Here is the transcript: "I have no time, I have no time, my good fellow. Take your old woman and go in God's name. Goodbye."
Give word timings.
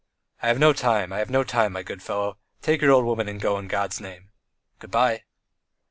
"I 0.41 0.47
have 0.47 0.57
no 0.57 0.73
time, 0.73 1.13
I 1.13 1.19
have 1.19 1.29
no 1.29 1.43
time, 1.43 1.73
my 1.73 1.83
good 1.83 2.01
fellow. 2.01 2.39
Take 2.63 2.81
your 2.81 2.89
old 2.91 3.05
woman 3.05 3.29
and 3.29 3.39
go 3.39 3.59
in 3.59 3.67
God's 3.67 4.01
name. 4.01 4.31
Goodbye." 4.79 5.25